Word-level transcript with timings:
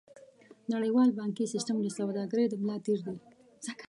نړیوال 0.73 1.09
بانکي 1.19 1.45
سیستم 1.53 1.77
د 1.81 1.87
سوداګرۍ 1.97 2.45
د 2.49 2.53
ملا 2.61 2.75
تیر 2.85 2.99
دی. 3.05 3.17